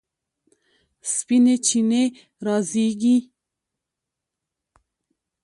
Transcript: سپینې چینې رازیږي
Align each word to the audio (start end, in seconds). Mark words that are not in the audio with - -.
سپینې 1.13 1.55
چینې 1.65 2.03
رازیږي 2.45 3.15